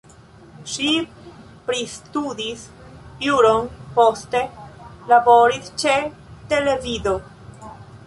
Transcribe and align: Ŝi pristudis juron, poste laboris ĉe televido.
Ŝi 0.75 0.87
pristudis 1.67 2.65
juron, 3.27 3.69
poste 3.99 4.43
laboris 5.15 5.73
ĉe 5.85 5.97
televido. 6.55 7.19